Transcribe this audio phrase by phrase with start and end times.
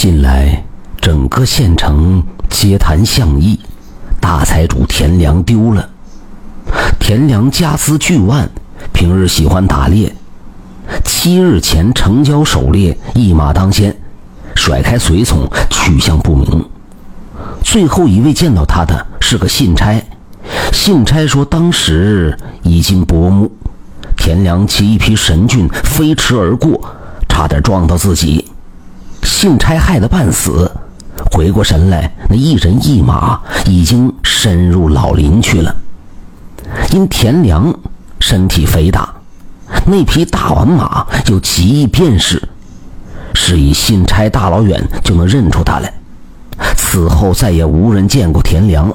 [0.00, 0.64] 近来
[1.00, 3.58] 整个县城皆谈相议，
[4.20, 5.90] 大财主田良丢了。
[7.00, 8.48] 田良家资巨万，
[8.92, 10.14] 平日喜欢打猎。
[11.04, 13.92] 七日前城郊狩猎，一马当先，
[14.54, 16.64] 甩开随从，去向不明。
[17.64, 20.00] 最后一位见到他的是个信差，
[20.72, 23.50] 信差说当时已经薄暮，
[24.16, 26.94] 田良骑一匹神骏飞驰而过，
[27.28, 28.44] 差点撞到自己。
[29.40, 30.68] 信差害得半死，
[31.30, 35.72] 回过神来，那一人一马已经深入老林去了。
[36.90, 37.72] 因田良
[38.18, 39.08] 身体肥大，
[39.86, 42.42] 那匹大宛马又极易辨识，
[43.32, 45.94] 是以信差大老远就能认出他来。
[46.76, 48.92] 此后再也无人见过田良。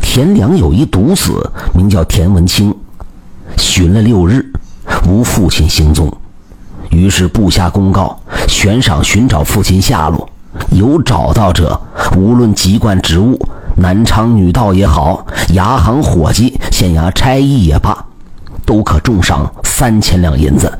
[0.00, 2.74] 田良有一独子，名叫田文清，
[3.56, 4.44] 寻了六日，
[5.06, 6.12] 无父亲行踪。
[6.90, 10.28] 于是布下公告，悬赏寻找父亲下落。
[10.70, 11.80] 有找到者，
[12.16, 13.38] 无论籍贯职务，
[13.76, 18.04] 南昌女道也好，牙行伙计、县衙差役也罢，
[18.66, 20.78] 都可重赏三千两银子。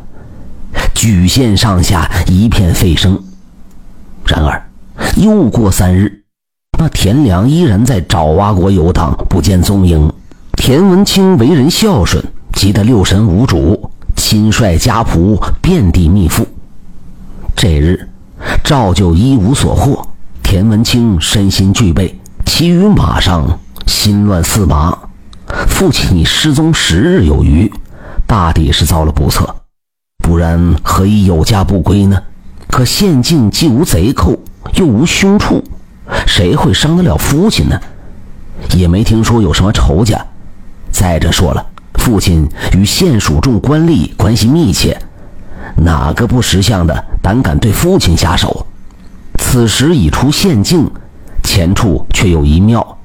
[0.94, 3.18] 举县上下一片沸声。
[4.24, 4.62] 然而，
[5.16, 6.22] 又过三日，
[6.78, 10.12] 那田良依然在爪哇国游荡，不见踪影。
[10.56, 13.90] 田文清为人孝顺，急得六神无主。
[14.30, 16.46] 亲率家仆遍地觅父。
[17.56, 18.08] 这日，
[18.62, 20.06] 照旧一无所获。
[20.40, 24.96] 田文清身心俱备，骑于马上，心乱似麻。
[25.66, 27.68] 父亲已失踪十日有余，
[28.24, 29.52] 大抵是遭了不测，
[30.22, 32.22] 不然何以有家不归呢？
[32.68, 34.38] 可县境既无贼寇，
[34.74, 35.60] 又无凶畜，
[36.24, 37.80] 谁会伤得了父亲呢？
[38.76, 40.24] 也没听说有什么仇家。
[40.92, 41.66] 再者说了。
[42.00, 44.98] 父亲与县属众官吏关系密切，
[45.76, 48.66] 哪个不识相的胆敢对父亲下手？
[49.38, 50.90] 此时已出县境，
[51.44, 52.98] 前处却有一庙，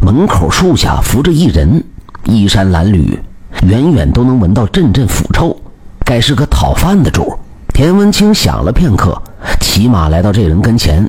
[0.00, 1.84] 门口树下伏着一人，
[2.24, 3.18] 衣衫褴褛，
[3.62, 5.54] 远远都能闻到阵阵腐臭，
[6.02, 7.38] 该是个讨饭的主。
[7.74, 9.20] 田文清想了片刻，
[9.60, 11.08] 骑马来到这人跟前，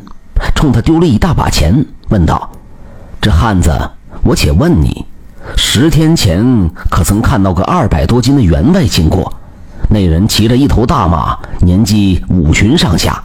[0.53, 2.51] 冲他丢了一大把钱，问道
[3.21, 3.71] ：“这汉子，
[4.21, 5.05] 我且问你。”
[5.55, 9.31] 十天前，可曾看到个二百多斤的员外经过？
[9.89, 13.23] 那人骑着一头大马，年纪五旬上下。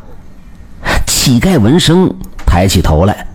[1.06, 2.12] 乞丐闻声
[2.46, 3.26] 抬起头来，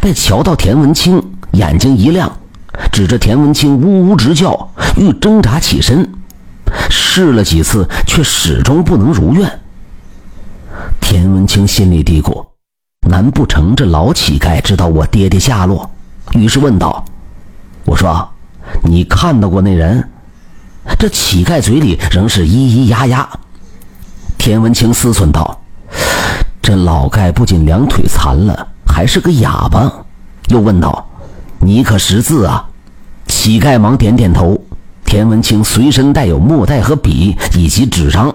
[0.00, 1.22] 待瞧到田文清，
[1.52, 2.30] 眼睛一亮，
[2.92, 6.08] 指着田文清呜呜直叫，欲挣扎起身。
[6.88, 9.60] 试了几次，却始终不能如愿。
[11.00, 12.44] 田文清心里嘀咕：
[13.08, 15.90] 难不成这老乞丐知道我爹爹下落？
[16.32, 17.04] 于是问道。
[17.84, 18.28] 我说
[18.84, 20.08] ：“你看到过那人？”
[20.98, 23.28] 这乞丐嘴里仍是咿咿呀呀。
[24.38, 25.60] 田文清思忖道
[26.62, 29.90] ：“这老丐不仅两腿残了，还是个哑巴。”
[30.48, 31.08] 又问道
[31.60, 32.68] ：“你可识字啊？”
[33.28, 34.60] 乞丐忙点点头。
[35.04, 38.34] 田文清随身带有墨袋和笔以及纸张，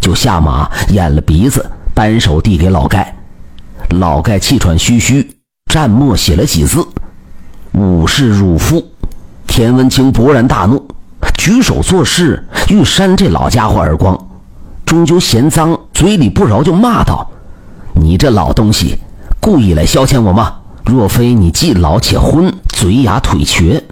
[0.00, 3.06] 就下马掩了鼻子，单手递给老丐。
[3.90, 5.36] 老丐气喘吁吁，
[5.70, 6.86] 蘸墨写了几字。
[7.76, 8.82] 武士汝父，
[9.46, 10.82] 田文清勃然大怒，
[11.36, 14.18] 举手作势欲扇这老家伙耳光，
[14.86, 17.30] 终究嫌脏，嘴里不饶，就骂道
[17.92, 18.98] ：“你这老东西，
[19.42, 20.54] 故意来消遣我吗？
[20.86, 23.84] 若非你既老且昏，嘴哑腿瘸，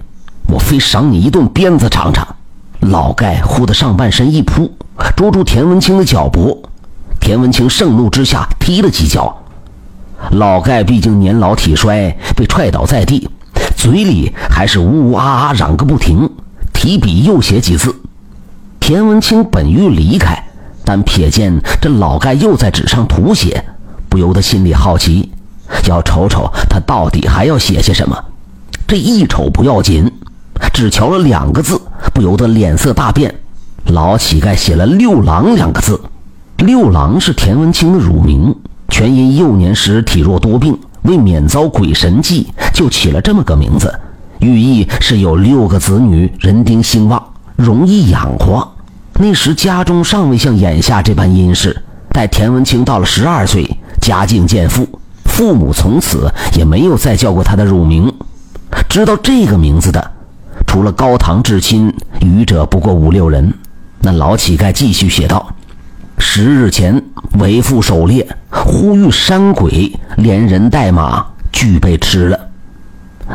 [0.49, 2.27] 我非赏你一顿鞭子尝尝。”
[2.81, 4.73] 老盖忽的上半身一扑，
[5.15, 6.59] 捉住田文清的脚脖，
[7.21, 9.37] 田文清盛怒之下踢了几脚，
[10.31, 13.29] 老盖毕竟年老体衰，被踹倒在地。
[13.85, 16.31] 嘴里还是呜呜啊啊嚷个不停，
[16.73, 17.95] 提笔又写几字。
[18.81, 20.43] 田文清本欲离开，
[20.87, 23.63] 但瞥见这老盖又在纸上涂写，
[24.09, 25.31] 不由得心里好奇，
[25.87, 28.17] 要瞅瞅他到底还要写些什么。
[28.89, 30.11] 这一瞅不要紧，
[30.73, 31.79] 只瞧了两个字，
[32.15, 33.35] 不由得脸色大变。
[33.89, 36.01] 老乞丐写了“六郎”两个字
[36.57, 38.57] ，“六郎”是田文清的乳名，
[38.89, 40.75] 全因幼年时体弱多病。
[41.05, 43.93] 为免遭鬼神忌，就起了这么个名字，
[44.41, 47.23] 寓意是有六个子女，人丁兴旺，
[47.57, 48.67] 容易养活。
[49.15, 51.83] 那时家中尚未像眼下这般殷实。
[52.11, 54.87] 待田文清到了十二岁，家境渐富，
[55.25, 58.13] 父母从此也没有再叫过他的乳名。
[58.89, 60.13] 知道这个名字的，
[60.67, 63.53] 除了高堂至亲，余者不过五六人。
[64.01, 65.47] 那老乞丐继续写道。
[66.37, 67.01] 十日前，
[67.39, 72.49] 为父狩猎，忽遇山鬼，连人带马俱被吃了。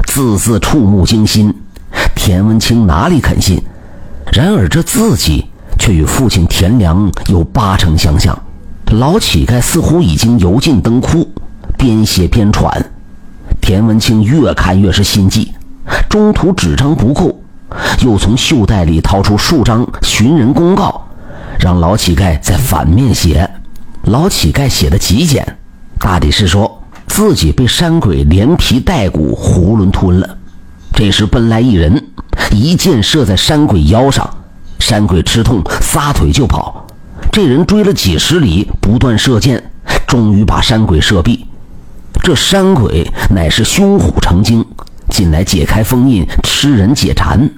[0.05, 1.53] 字字触目惊心，
[2.13, 3.63] 田文清哪里肯信？
[4.33, 5.45] 然而这字迹
[5.79, 8.37] 却与父亲田良有八成相像。
[8.91, 11.25] 老乞丐似乎已经油尽灯枯，
[11.77, 12.85] 边写边喘。
[13.61, 15.53] 田文清越看越是心悸，
[16.09, 17.41] 中途纸张不够，
[18.03, 21.07] 又从袖袋里掏出数张寻人公告，
[21.59, 23.49] 让老乞丐在反面写。
[24.03, 25.57] 老乞丐写的极简，
[25.99, 30.37] 大抵是说自己被山鬼连皮带骨囫囵吞了。
[30.93, 32.07] 这时奔来一人，
[32.51, 34.27] 一箭射在山鬼腰上，
[34.79, 36.87] 山鬼吃痛，撒腿就跑。
[37.31, 39.71] 这人追了几十里，不断射箭，
[40.07, 41.41] 终于把山鬼射毙。
[42.23, 44.65] 这山鬼乃是凶虎成精，
[45.09, 47.49] 近来解开封印，吃人解馋，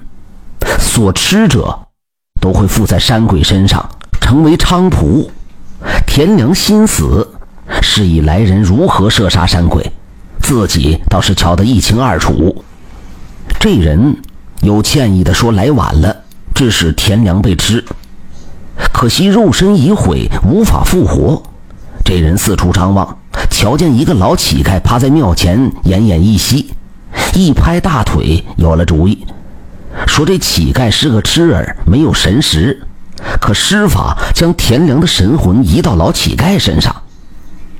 [0.78, 1.81] 所吃者
[2.42, 3.88] 都会附在山鬼身上，
[4.20, 5.30] 成为菖蒲。
[6.08, 7.26] 田良心死，
[7.80, 9.92] 示意来人如何射杀山鬼，
[10.40, 12.64] 自己倒是瞧得一清二楚。
[13.60, 14.16] 这人
[14.60, 17.84] 有歉意地说：“来晚了，致使田良被吃。
[18.92, 21.40] 可惜肉身已毁，无法复活。”
[22.04, 23.16] 这人四处张望。
[23.50, 26.72] 瞧见一个老乞丐趴在庙前奄奄一息，
[27.34, 29.24] 一拍大腿，有了主意，
[30.06, 32.82] 说这乞丐是个痴儿，没有神识，
[33.40, 36.94] 可施法将田良的神魂移到老乞丐身上。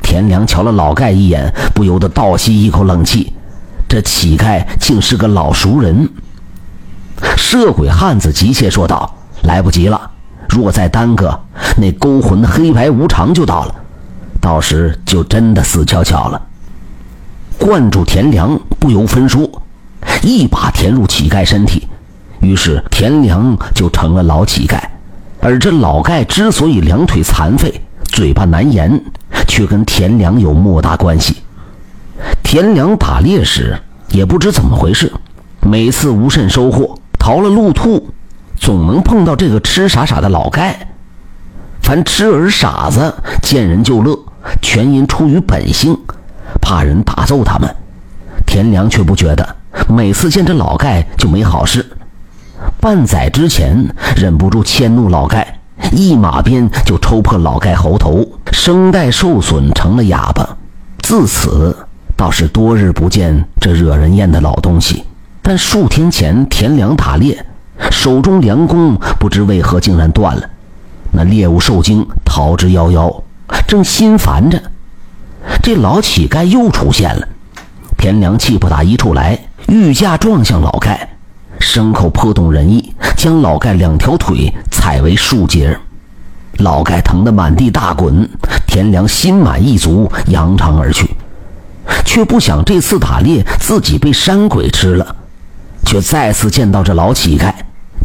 [0.03, 3.33] 田良瞧了老盖一眼，不由得倒吸一口冷气，
[3.89, 6.09] 这乞丐竟是个老熟人。
[7.37, 10.11] 摄鬼汉子急切说道：“来不及了，
[10.49, 11.39] 若再耽搁，
[11.77, 13.75] 那勾魂的黑白无常就到了。”
[14.41, 16.43] 到时就真的死翘翘了。
[17.59, 19.49] 灌住田良，不由分说，
[20.21, 21.87] 一把填入乞丐身体，
[22.43, 24.79] 于是田良就成了老乞丐。
[25.41, 29.03] 而这老丐之所以两腿残废、嘴巴难言，
[29.49, 31.39] 却跟田良有莫大关系。
[32.43, 33.79] 田良打猎时
[34.09, 35.13] 也不知怎么回事，
[35.61, 38.11] 每次无甚收获，逃了路兔，
[38.57, 40.75] 总能碰到这个痴傻傻的老丐。
[41.81, 44.19] 凡痴儿傻子见人就乐。
[44.61, 45.97] 全因出于本性，
[46.61, 47.77] 怕人打揍他们。
[48.45, 49.57] 田良却不觉得，
[49.89, 51.87] 每次见这老丐就没好事。
[52.83, 55.61] 半载之前，忍不住迁怒老盖，
[55.93, 60.57] 一马鞭就抽破老盖喉头，声带受损，成了哑巴。
[60.99, 61.87] 自此，
[62.17, 65.05] 倒是多日不见这惹人厌的老东西。
[65.43, 67.47] 但数天前，田良打猎，
[67.93, 70.51] 手中良弓不知为何竟然断了，
[71.13, 73.23] 那猎物受惊，逃之夭夭。
[73.69, 74.61] 正心烦着，
[75.63, 77.29] 这老乞丐又出现了。
[77.97, 79.39] 田良气不打一处来，
[79.69, 81.09] 御驾撞向老盖，
[81.63, 85.79] 牲口颇懂人意，将老盖两条腿踩为数截。
[86.59, 88.29] 老盖疼得满地大滚，
[88.67, 91.09] 田良心满意足，扬长而去。
[92.05, 95.17] 却不想这次打猎自己被山鬼吃了，
[95.87, 97.53] 却再次见到这老乞丐，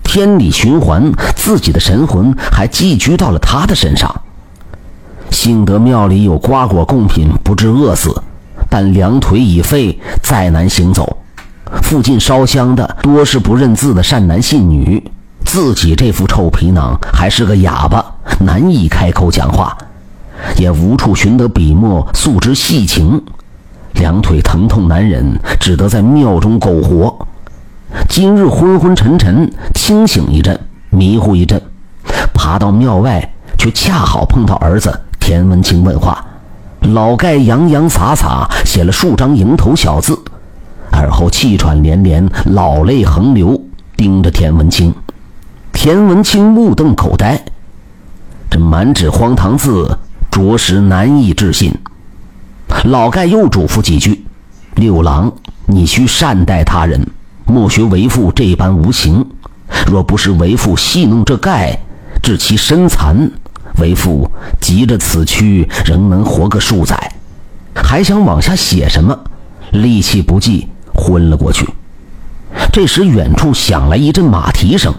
[0.04, 4.22] 天理循环，自己的神魂还寄居到了他的身上。
[5.32, 8.22] 幸得庙里有瓜果贡品，不致饿死，
[8.70, 11.18] 但两腿已废，再难行走。
[11.84, 15.02] 附近烧香的多是不认字的善男信女，
[15.46, 18.04] 自己这副臭皮囊还是个哑巴，
[18.40, 19.78] 难以开口讲话，
[20.58, 23.22] 也无处寻得笔墨诉之细情。
[23.94, 27.28] 两腿疼痛难忍，只得在庙中苟活。
[28.10, 30.60] 今日昏昏沉沉，清醒一阵，
[30.90, 31.60] 迷糊一阵，
[32.34, 35.02] 爬到庙外，却恰好碰到儿子。
[35.20, 36.24] 田文清问话，
[36.82, 40.17] 老盖洋洋洒洒写了数张蝇头小字，
[41.18, 43.60] 后气喘连连，老泪横流，
[43.96, 44.94] 盯着田文清。
[45.74, 47.44] 田文清目瞪口呆，
[48.52, 49.98] 这满纸荒唐字，
[50.30, 51.74] 着实难以置信。
[52.84, 54.28] 老盖又嘱咐几句
[54.78, 55.34] ：“六郎，
[55.66, 57.10] 你需善待他人，
[57.48, 59.26] 莫学为父这般无情。
[59.88, 61.80] 若不是为父戏弄这盖，
[62.22, 63.32] 致其身残。”
[63.82, 64.30] 为父
[64.62, 67.12] 急着此去仍能活个数载，
[67.74, 69.20] 还想往下写什么，
[69.72, 70.68] 力气不济，
[71.08, 71.66] 昏了过去。
[72.74, 74.94] 这时，远处响来一阵马蹄声，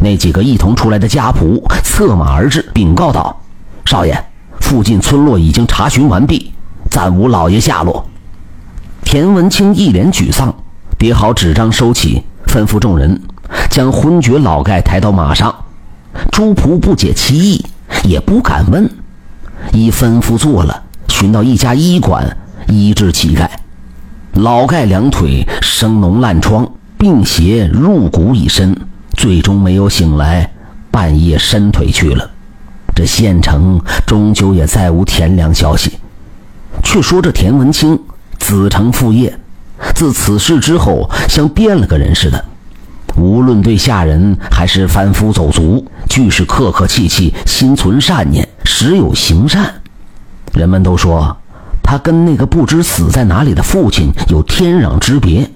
[0.00, 3.40] 那几个一同出来的家仆策马而至，禀告道
[3.86, 4.22] ：“少爷，
[4.60, 6.52] 附近村落已经查询完毕，
[6.90, 8.06] 暂无老爷下落。”
[9.02, 10.54] 田文清一脸沮丧，
[10.98, 13.22] 叠好纸张收起，吩咐众人
[13.70, 15.54] 将昏厥老盖抬到马上。
[16.30, 17.64] 诸仆不解其意。
[18.04, 18.88] 也不敢问，
[19.72, 22.24] 一吩咐做了，寻到一家医馆
[22.68, 23.46] 医治乞丐。
[24.34, 28.76] 老盖两腿生脓烂疮，病邪入骨已深，
[29.14, 30.50] 最终没有醒来，
[30.90, 32.30] 半夜伸腿去了。
[32.94, 35.98] 这县城终究也再无田良消息。
[36.82, 37.98] 却说这田文清
[38.38, 39.36] 子承父业，
[39.94, 42.44] 自此事之后像变了个人似的，
[43.16, 49.74] 无论对下人还是凡夫走卒，俱是客客气气，心存善念，时有行善。
[50.52, 51.36] 人们都说，
[51.90, 55.50] 他跟那个不知死在哪里的父亲有天壤之别，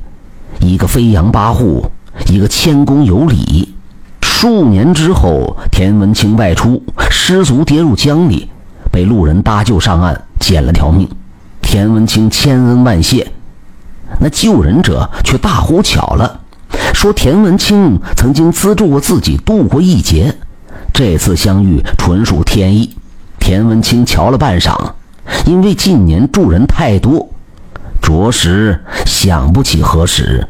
[0.58, 1.88] 一个飞扬跋扈，
[2.26, 3.72] 一个谦恭有礼。
[4.20, 8.50] 数年之后，田文清外出失足跌入江里，
[8.90, 11.08] 被路人搭救上岸，捡了条命。
[11.62, 13.30] 田文清千恩万谢，
[14.18, 16.40] 那救人者却大呼巧了。
[16.92, 20.34] 说田文清曾经资助过自己渡过一劫，
[20.92, 22.92] 这次相遇纯属天意。
[23.38, 24.74] 田文清瞧了半晌，
[25.47, 27.28] 因为近年住人太多，
[28.00, 30.47] 着实想不起何时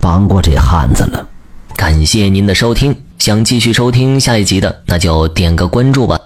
[0.00, 1.26] 帮过这汉子了。
[1.76, 6.18] 感谢您的收听，想继续收听下一集的，那就点个关注吧。